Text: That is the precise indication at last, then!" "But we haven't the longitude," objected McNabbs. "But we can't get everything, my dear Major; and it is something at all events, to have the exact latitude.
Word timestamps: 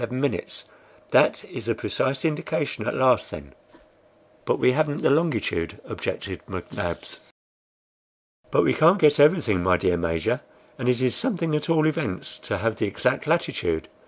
That 1.11 1.45
is 1.45 1.65
the 1.67 1.75
precise 1.75 2.25
indication 2.25 2.87
at 2.87 2.95
last, 2.95 3.29
then!" 3.29 3.53
"But 4.45 4.57
we 4.57 4.71
haven't 4.71 5.03
the 5.03 5.11
longitude," 5.11 5.79
objected 5.85 6.41
McNabbs. 6.49 7.19
"But 8.49 8.63
we 8.63 8.73
can't 8.73 8.97
get 8.97 9.19
everything, 9.19 9.61
my 9.61 9.77
dear 9.77 9.97
Major; 9.97 10.41
and 10.79 10.89
it 10.89 11.03
is 11.03 11.13
something 11.13 11.53
at 11.53 11.69
all 11.69 11.85
events, 11.85 12.39
to 12.39 12.57
have 12.57 12.77
the 12.77 12.87
exact 12.87 13.27
latitude. 13.27 13.89